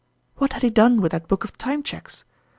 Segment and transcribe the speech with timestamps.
[0.37, 2.23] What had he done with that book of Time Cheques?